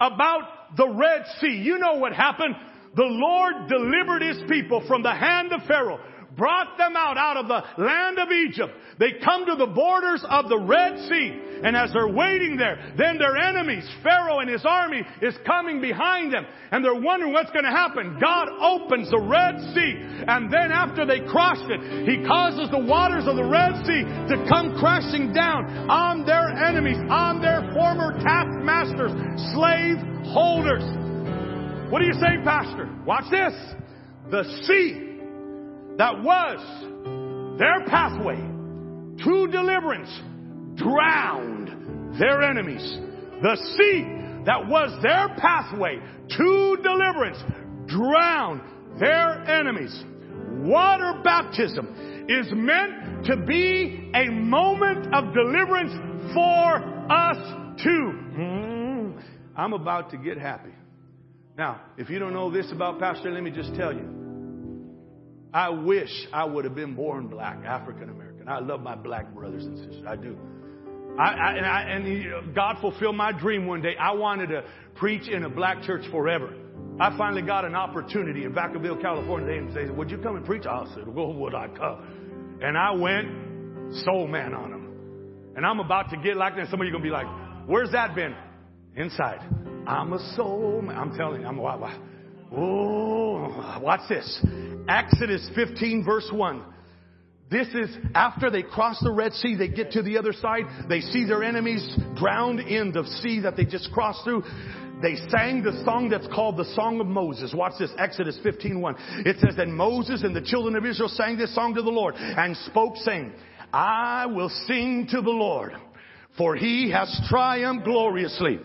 [0.00, 1.60] about the Red Sea.
[1.64, 2.54] You know what happened.
[2.94, 5.98] The Lord delivered his people from the hand of Pharaoh,
[6.36, 8.72] brought them out, out of the land of Egypt.
[8.98, 11.42] They come to the borders of the Red Sea.
[11.62, 16.32] And as they're waiting there, then their enemies, Pharaoh and his army, is coming behind
[16.32, 16.44] them.
[16.70, 18.18] And they're wondering what's going to happen.
[18.20, 20.24] God opens the Red Sea.
[20.28, 24.46] And then after they cross it, He causes the waters of the Red Sea to
[24.48, 29.12] come crashing down on their enemies, on their former taskmasters,
[29.52, 29.96] slave
[30.32, 30.84] holders.
[31.90, 32.90] What are you saying, Pastor?
[33.06, 33.54] Watch this.
[34.30, 35.05] The sea
[35.98, 38.36] that was their pathway
[39.24, 40.10] to deliverance
[40.74, 42.98] drowned their enemies.
[43.42, 44.04] The sea
[44.44, 45.98] that was their pathway
[46.36, 47.38] to deliverance
[47.86, 48.60] drowned
[49.00, 50.04] their enemies.
[50.68, 55.92] Water baptism is meant to be a moment of deliverance
[56.34, 56.76] for
[57.10, 58.12] us too.
[58.38, 59.22] Mm,
[59.56, 60.72] I'm about to get happy.
[61.56, 64.25] Now, if you don't know this about Pastor, let me just tell you.
[65.56, 68.46] I wish I would have been born black, African American.
[68.46, 70.04] I love my black brothers and sisters.
[70.06, 70.36] I do.
[71.18, 73.96] I, I, and, I, and uh, God fulfilled my dream one day.
[73.98, 74.64] I wanted to
[74.96, 76.52] preach in a black church forever.
[77.00, 79.62] I finally got an opportunity in Vacaville, California.
[79.62, 80.66] They said, Would you come and preach?
[80.66, 82.58] I said, Well, would I come?
[82.60, 85.54] And I went soul man on them.
[85.56, 86.68] And I'm about to get like that.
[86.68, 87.28] Some of you are going to be like,
[87.66, 88.34] Where's that been?
[88.94, 89.40] Inside.
[89.86, 90.98] I'm a soul man.
[90.98, 92.15] I'm telling you, I'm a,
[92.52, 94.44] oh, watch this.
[94.88, 96.62] Exodus 15 verse 1.
[97.48, 101.00] This is after they cross the Red Sea, they get to the other side, they
[101.00, 104.42] see their enemies drowned in the sea that they just crossed through.
[105.00, 107.54] They sang the song that's called the Song of Moses.
[107.54, 109.26] Watch this, Exodus 15:1.
[109.26, 112.14] It says that Moses and the children of Israel sang this song to the Lord
[112.16, 113.32] and spoke saying,
[113.72, 115.72] I will sing to the Lord,
[116.38, 118.58] for he has triumphed gloriously.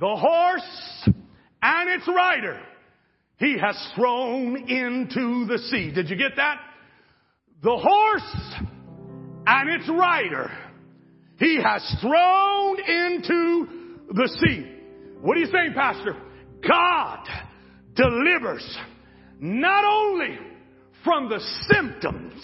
[0.00, 1.08] The horse
[1.62, 2.58] and its rider
[3.38, 5.92] he has thrown into the sea.
[5.92, 6.60] Did you get that?
[7.62, 8.54] the horse
[9.46, 10.50] and its rider
[11.38, 13.66] he has thrown into
[14.10, 14.72] the sea.
[15.20, 16.16] What are you saying, Pastor?
[16.66, 17.26] God
[17.94, 18.78] delivers
[19.38, 20.38] not only
[21.04, 22.40] from the symptoms,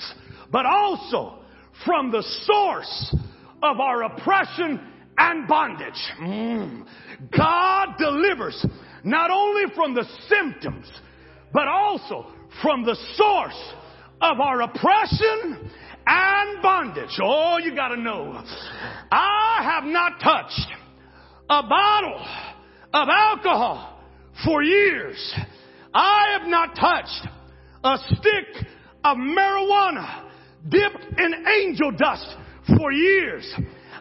[0.51, 1.39] but also
[1.87, 3.17] from the source
[3.63, 4.81] of our oppression
[5.17, 6.13] and bondage.
[6.21, 6.87] Mm.
[7.37, 8.67] God delivers
[9.05, 10.91] not only from the symptoms,
[11.53, 12.27] but also
[12.63, 13.73] from the source
[14.21, 15.71] of our oppression
[16.07, 17.19] and bondage.
[17.23, 18.43] Oh, you gotta know.
[19.11, 20.69] I have not touched
[21.49, 22.27] a bottle
[22.95, 24.01] of alcohol
[24.45, 25.35] for years.
[25.95, 27.27] I have not touched
[27.85, 28.67] a stick
[29.05, 30.25] of marijuana
[30.69, 32.37] dipped in angel dust
[32.79, 33.53] for years.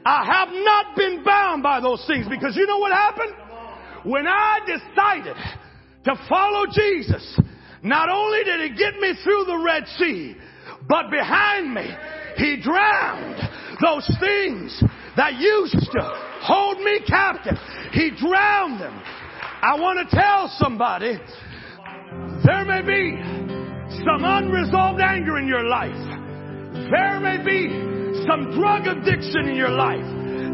[0.06, 3.34] I have not been bound by those things because you know what happened?
[4.04, 5.36] When I decided
[6.06, 7.40] to follow Jesus,
[7.84, 10.36] not only did he get me through the Red Sea,
[10.88, 11.88] but behind me,
[12.38, 13.38] he drowned
[13.82, 14.84] those things
[15.18, 16.02] that used to
[16.42, 17.58] hold me captive.
[17.92, 19.02] He drowned them.
[19.64, 21.18] I want to tell somebody
[22.44, 23.18] there may be
[24.04, 25.92] some unresolved anger in your life.
[26.90, 27.70] There may be
[28.26, 30.06] some drug addiction in your life.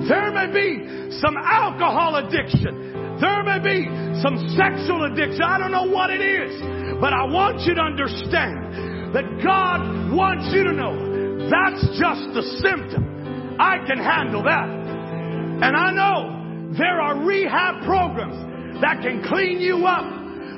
[0.08, 2.97] There may be some alcohol addiction.
[3.20, 3.86] There may be
[4.22, 5.42] some sexual addiction.
[5.42, 6.62] I don't know what it is.
[7.00, 12.44] But I want you to understand that God wants you to know that's just the
[12.62, 13.58] symptom.
[13.60, 14.68] I can handle that.
[14.68, 20.06] And I know there are rehab programs that can clean you up.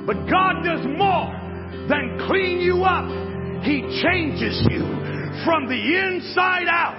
[0.06, 1.32] But God does more
[1.88, 3.08] than clean you up.
[3.62, 4.80] He changes you
[5.44, 6.96] from the inside out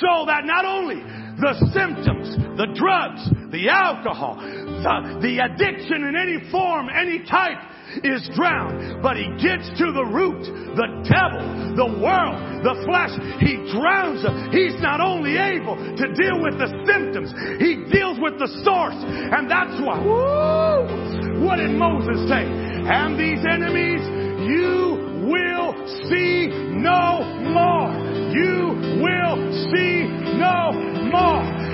[0.00, 0.96] so that not only
[1.40, 3.20] the symptoms, the drugs,
[3.52, 4.40] the alcohol,
[4.82, 7.58] the, the addiction in any form, any type
[8.04, 10.44] is drowned, but he gets to the root,
[10.76, 11.40] the devil,
[11.74, 13.14] the world, the flesh.
[13.40, 14.52] He drowns them.
[14.52, 18.98] He's not only able to deal with the symptoms, he deals with the source.
[18.98, 22.44] And that's why, woo, what did Moses say?
[22.44, 24.04] And these enemies
[24.48, 25.74] you will
[26.08, 27.92] see no more.
[28.32, 29.36] You will
[29.72, 30.04] see
[30.36, 30.72] no
[31.10, 31.67] more.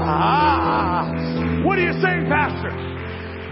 [0.00, 1.62] Ah.
[1.64, 2.70] What are you saying, Pastor?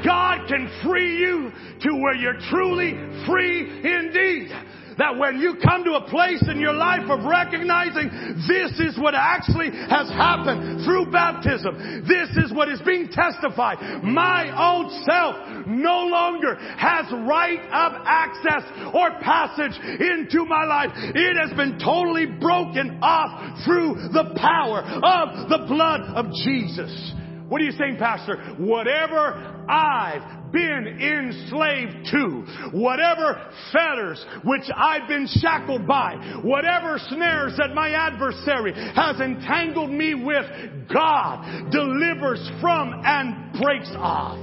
[0.05, 1.53] God can free you
[1.83, 2.95] to where you're truly
[3.27, 4.51] free indeed.
[4.99, 8.11] That when you come to a place in your life of recognizing
[8.49, 12.05] this is what actually has happened through baptism.
[12.07, 14.03] This is what is being testified.
[14.03, 18.63] My old self no longer has right of access
[18.95, 20.91] or passage into my life.
[20.95, 27.15] It has been totally broken off through the power of the blood of Jesus.
[27.51, 28.37] What are you saying, Pastor?
[28.59, 37.75] Whatever I've been enslaved to, whatever fetters which I've been shackled by, whatever snares that
[37.75, 40.45] my adversary has entangled me with,
[40.93, 44.39] God delivers from and breaks off.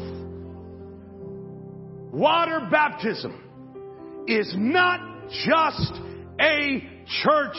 [2.12, 5.94] Water baptism is not just
[6.42, 7.56] a church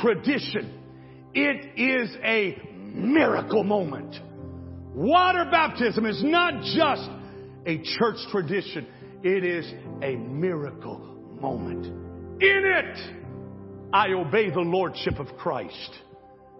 [0.00, 0.72] tradition.
[1.34, 2.56] It is a
[2.94, 4.16] miracle moment.
[4.96, 7.10] Water baptism is not just
[7.66, 8.86] a church tradition.
[9.22, 9.70] It is
[10.02, 10.98] a miracle
[11.38, 11.84] moment.
[11.84, 15.90] In it, I obey the Lordship of Christ.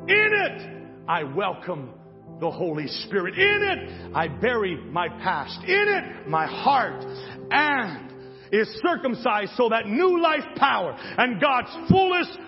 [0.07, 1.95] In it, I welcome
[2.39, 3.39] the Holy Spirit.
[3.39, 5.59] In it, I bury my past.
[5.65, 7.07] In it, my heart
[7.51, 8.13] and
[8.53, 12.39] is circumcised so that new life power and God's fullest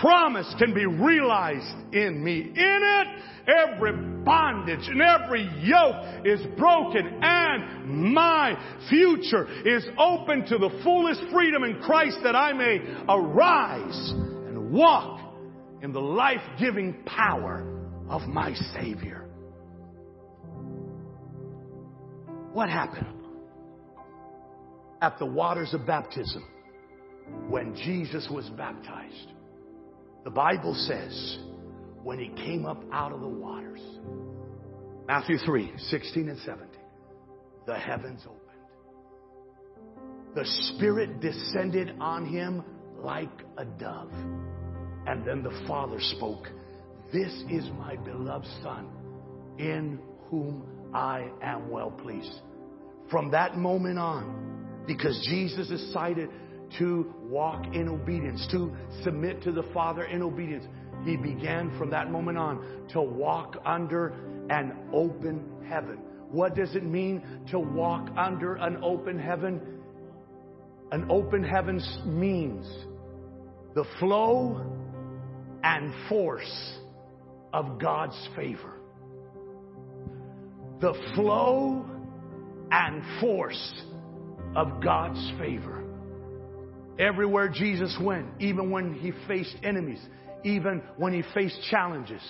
[0.00, 2.40] promise can be realized in me.
[2.40, 3.06] In it,
[3.46, 3.92] every
[4.24, 8.56] bondage and every yoke is broken and my
[8.88, 12.78] future is open to the fullest freedom in Christ that I may
[13.08, 15.20] arise and walk
[15.82, 17.66] in the life-giving power
[18.08, 19.28] of my Savior.
[22.52, 23.06] What happened
[25.00, 26.46] at the waters of baptism
[27.48, 29.31] when Jesus was baptized?
[30.24, 31.38] The Bible says
[32.02, 33.80] when he came up out of the waters,
[35.06, 36.68] Matthew 3 16 and 17,
[37.66, 38.38] the heavens opened.
[40.34, 42.64] The Spirit descended on him
[42.98, 44.12] like a dove.
[45.06, 46.48] And then the Father spoke,
[47.12, 48.88] This is my beloved Son,
[49.58, 49.98] in
[50.30, 50.64] whom
[50.94, 52.40] I am well pleased.
[53.10, 56.30] From that moment on, because Jesus decided
[56.78, 60.64] to walk in obedience, to submit to the Father in obedience.
[61.04, 64.14] He began from that moment on to walk under
[64.50, 65.98] an open heaven.
[66.30, 69.60] What does it mean to walk under an open heaven?
[70.92, 72.66] An open heaven means
[73.74, 74.64] the flow
[75.62, 76.78] and force
[77.52, 78.78] of God's favor.
[80.80, 81.86] The flow
[82.70, 83.82] and force
[84.56, 85.81] of God's favor.
[86.98, 90.00] Everywhere Jesus went, even when he faced enemies,
[90.44, 92.22] even when he faced challenges,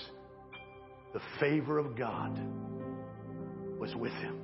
[1.13, 2.39] the favor of God
[3.79, 4.39] was with him.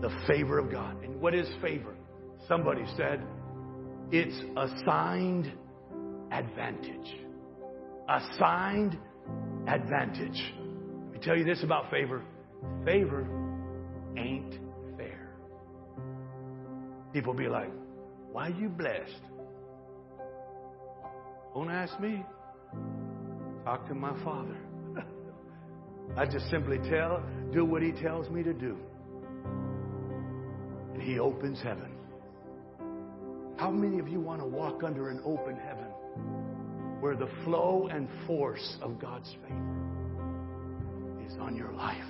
[0.00, 1.02] The favor of God.
[1.04, 1.94] And what is favor?
[2.48, 3.22] Somebody said,
[4.10, 5.52] it's assigned
[6.32, 7.16] advantage.
[8.08, 8.98] Assigned
[9.68, 10.54] advantage.
[11.04, 12.22] Let me tell you this about favor
[12.84, 13.26] favor
[14.16, 14.58] ain't
[14.96, 15.30] fair.
[17.12, 17.70] People be like,
[18.32, 19.20] why are you blessed?
[21.54, 22.24] Don't ask me.
[23.64, 24.56] Talk to my father.
[26.16, 27.22] I just simply tell,
[27.52, 28.78] do what he tells me to do.
[30.94, 31.92] And he opens heaven.
[33.58, 35.86] How many of you want to walk under an open heaven
[37.00, 42.02] where the flow and force of God's favor is on your life?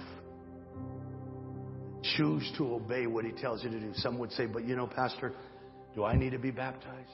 [2.16, 3.90] Choose to obey what he tells you to do.
[3.96, 5.34] Some would say, but you know, Pastor,
[5.94, 7.10] do I need to be baptized?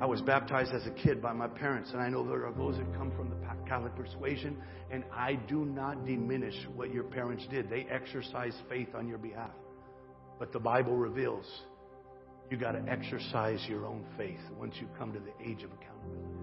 [0.00, 2.76] I was baptized as a kid by my parents, and I know there are those
[2.76, 4.56] that come from the Catholic persuasion,
[4.90, 7.68] and I do not diminish what your parents did.
[7.68, 9.50] They exercised faith on your behalf.
[10.38, 11.44] But the Bible reveals
[12.48, 16.38] you got to exercise your own faith once you come to the age of accountability.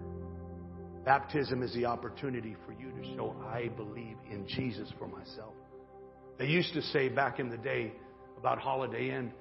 [1.05, 5.53] Baptism is the opportunity for you to show I believe in Jesus for myself.
[6.37, 7.93] They used to say back in the day
[8.37, 9.31] about Holiday Inn,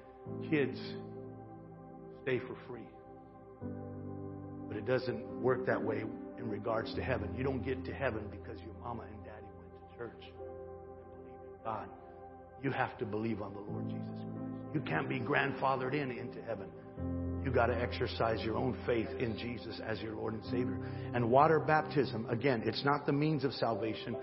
[0.49, 0.79] kids
[2.25, 2.87] stay for free.
[4.67, 6.03] But it doesn't work that way
[6.39, 7.29] in regards to heaven.
[7.37, 11.53] You don't get to heaven because your mama and daddy went to church and believed
[11.53, 11.87] in God.
[12.63, 14.73] You have to believe on the Lord Jesus Christ.
[14.73, 16.67] You can't be grandfathered in into heaven.
[17.43, 20.79] You got to exercise your own faith in Jesus as your Lord and Savior.
[21.13, 24.17] And water baptism, again, it's not the means of salvation,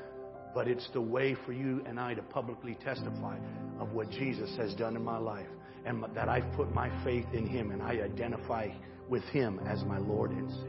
[0.56, 3.38] but it's the way for you and I to publicly testify
[3.78, 5.46] of what Jesus has done in my life
[5.84, 8.68] and that I've put my faith in Him and I identify
[9.08, 10.68] with Him as my Lord and Savior.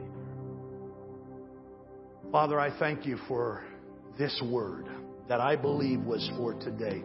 [2.32, 3.64] Father, I thank you for
[4.18, 4.88] this word
[5.28, 7.04] that I believe was for today.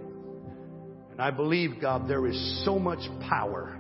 [1.11, 3.79] And I believe, God, there is so much power.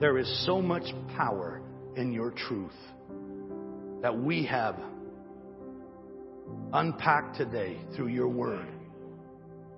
[0.00, 0.84] There is so much
[1.16, 1.60] power
[1.96, 2.72] in your truth
[4.02, 4.78] that we have
[6.72, 8.66] unpacked today through your word.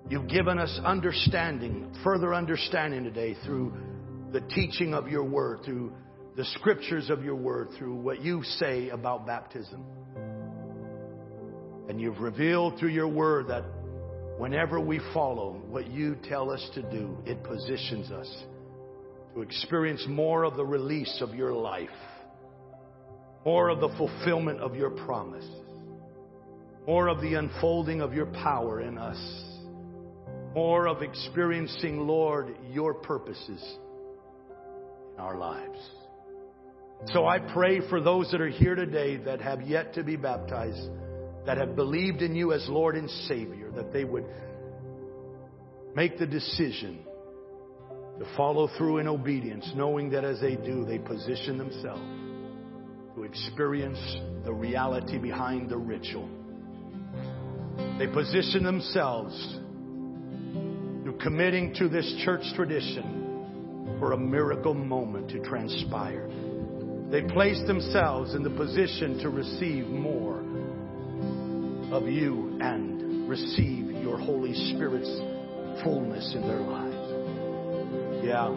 [0.09, 3.73] You've given us understanding, further understanding today through
[4.31, 5.91] the teaching of your word, through
[6.37, 9.83] the scriptures of your word, through what you say about baptism.
[11.89, 13.65] And you've revealed through your word that
[14.37, 18.43] whenever we follow what you tell us to do, it positions us
[19.33, 21.89] to experience more of the release of your life,
[23.45, 25.45] more of the fulfillment of your promise,
[26.87, 29.43] more of the unfolding of your power in us,
[30.57, 33.63] more of experiencing, Lord, your purposes
[34.49, 35.77] in our lives.
[37.13, 40.81] So I pray for those that are here today that have yet to be baptized,
[41.45, 44.25] that have believed in you as Lord and Savior, that they would
[45.93, 47.05] make the decision
[48.17, 52.01] to follow through in obedience, knowing that as they do, they position themselves
[53.13, 53.99] to experience
[54.43, 56.27] the reality behind the ritual.
[57.99, 59.59] They position themselves
[61.21, 66.29] committing to this church tradition for a miracle moment to transpire.
[67.09, 70.39] They place themselves in the position to receive more
[71.91, 75.09] of you and receive your Holy Spirit's
[75.83, 76.87] fullness in their lives.
[78.23, 78.55] Yeah.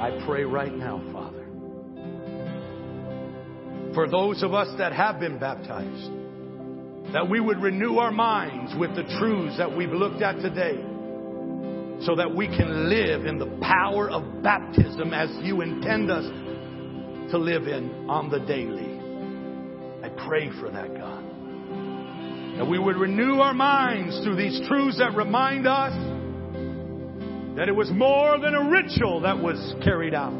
[0.00, 1.46] I pray right now, Father,
[3.94, 6.10] for those of us that have been baptized,
[7.12, 10.76] that we would renew our minds with the truths that we've looked at today
[12.04, 16.24] so that we can live in the power of baptism as you intend us
[17.30, 19.00] to live in on the daily.
[20.04, 21.24] I pray for that, God.
[22.58, 25.92] That we would renew our minds through these truths that remind us
[27.56, 30.34] that it was more than a ritual that was carried out.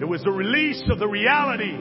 [0.00, 1.76] It was the release of the reality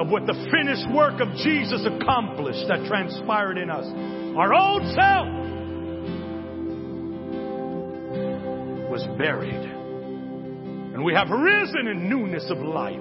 [0.00, 3.84] of what the finished work of Jesus accomplished that transpired in us.
[4.34, 5.28] Our old self
[8.88, 9.52] was buried.
[9.52, 12.96] And we have risen in newness of life.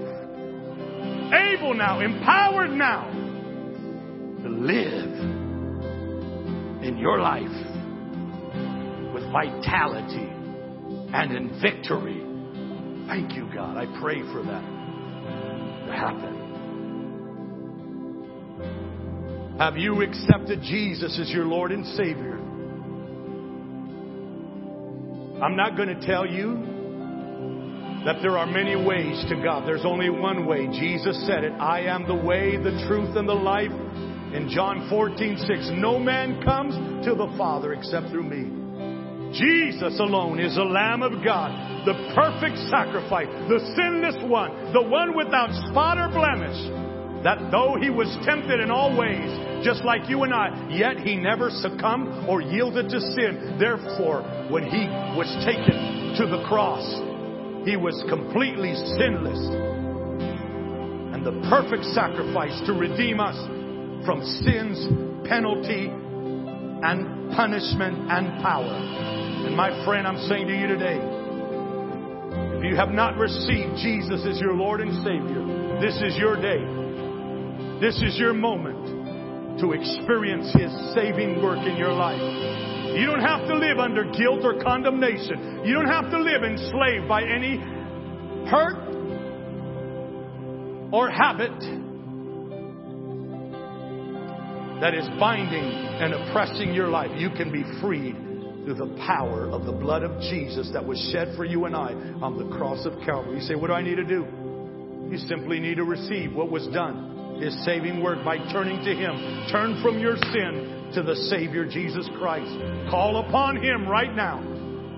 [1.33, 3.09] Able now, empowered now
[4.43, 5.19] to live
[6.83, 7.47] in your life
[9.13, 10.27] with vitality
[11.13, 12.25] and in victory.
[13.07, 13.77] Thank you, God.
[13.77, 14.65] I pray for that
[15.85, 16.38] to happen.
[19.59, 22.37] Have you accepted Jesus as your Lord and Savior?
[25.43, 26.65] I'm not going to tell you
[28.05, 29.67] that there are many ways to God.
[29.67, 30.67] There's only one way.
[30.67, 31.51] Jesus said it.
[31.53, 33.71] I am the way, the truth, and the life.
[34.33, 38.59] In John 14, 6, no man comes to the Father except through me.
[39.33, 45.15] Jesus alone is the Lamb of God, the perfect sacrifice, the sinless one, the one
[45.15, 46.88] without spot or blemish.
[47.23, 49.27] That though he was tempted in all ways,
[49.63, 53.57] just like you and I, yet he never succumbed or yielded to sin.
[53.59, 54.87] Therefore, when he
[55.19, 56.83] was taken to the cross,
[57.67, 59.39] he was completely sinless
[61.11, 63.35] and the perfect sacrifice to redeem us
[64.05, 64.79] from sin's
[65.27, 68.71] penalty and punishment and power.
[69.45, 70.99] And my friend, I'm saying to you today,
[72.55, 75.43] if you have not received Jesus as your Lord and Savior,
[75.81, 76.78] this is your day.
[77.79, 82.19] This is your moment to experience His saving work in your life.
[82.19, 85.61] You don't have to live under guilt or condemnation.
[85.65, 87.57] You don't have to live enslaved by any
[88.49, 88.89] hurt
[90.91, 91.57] or habit
[94.81, 97.11] that is binding and oppressing your life.
[97.15, 98.15] You can be freed
[98.65, 101.93] through the power of the blood of Jesus that was shed for you and I
[102.21, 103.35] on the cross of Calvary.
[103.35, 104.25] You say, What do I need to do?
[105.09, 107.08] You simply need to receive what was done,
[107.41, 109.47] His saving work, by turning to Him.
[109.51, 112.51] Turn from your sin to the Savior Jesus Christ.
[112.89, 114.39] Call upon Him right now.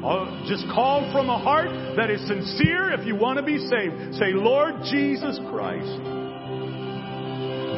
[0.04, 4.16] Uh, just call from a heart that is sincere if you want to be saved.
[4.16, 6.02] Say, Lord Jesus Christ,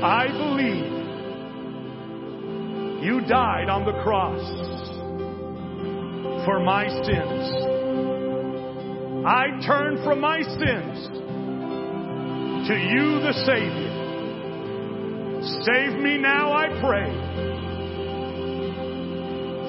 [0.02, 1.04] I believe
[3.04, 4.40] you died on the cross
[6.46, 7.74] for my sins.
[9.26, 11.08] I turn from my sins
[12.68, 13.93] to you, the Savior.
[15.44, 17.12] Save me now, I pray.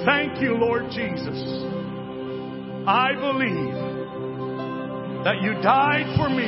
[0.05, 1.65] Thank you, Lord Jesus.
[2.87, 3.75] I believe
[5.25, 6.47] that you died for me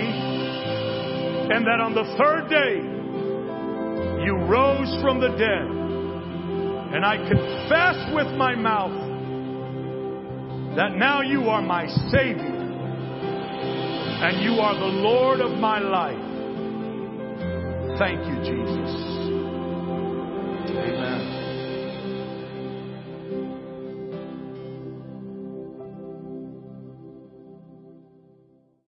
[1.50, 2.76] and that on the third day
[4.24, 5.70] you rose from the dead.
[6.94, 8.94] And I confess with my mouth
[10.76, 12.56] that now you are my Savior
[14.22, 16.16] and you are the Lord of my life.
[17.98, 19.15] Thank you, Jesus.